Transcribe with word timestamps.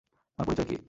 তোমার 0.39 0.45
পরিচয় 0.47 0.67
কি? 0.69 0.75